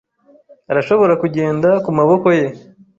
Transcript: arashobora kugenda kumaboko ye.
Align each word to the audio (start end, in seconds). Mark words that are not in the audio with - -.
arashobora 0.71 1.13
kugenda 1.21 1.69
kumaboko 1.85 2.27
ye. 2.37 2.47